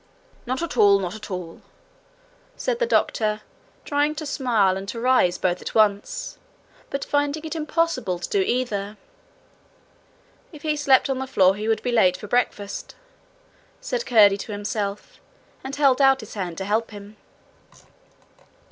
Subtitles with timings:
[0.47, 1.61] 'Not at all, not at all,'
[2.57, 3.41] said the doctor,
[3.85, 6.39] trying to smile and to rise both at once,
[6.89, 8.97] but finding it impossible to do either.
[10.51, 12.95] 'If he slept on the floor he would be late for breakfast,'
[13.79, 15.19] said Curdie to himself,
[15.63, 17.15] and held out his hand to help him.